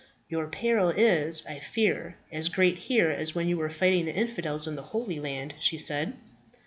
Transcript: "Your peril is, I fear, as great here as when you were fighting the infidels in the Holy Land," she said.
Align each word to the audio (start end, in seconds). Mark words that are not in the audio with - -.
"Your 0.29 0.47
peril 0.47 0.89
is, 0.89 1.45
I 1.45 1.59
fear, 1.59 2.17
as 2.31 2.49
great 2.49 2.79
here 2.79 3.11
as 3.11 3.35
when 3.35 3.47
you 3.47 3.57
were 3.57 3.69
fighting 3.69 4.05
the 4.05 4.15
infidels 4.15 4.67
in 4.67 4.75
the 4.75 4.81
Holy 4.81 5.19
Land," 5.19 5.53
she 5.59 5.77
said. 5.77 6.13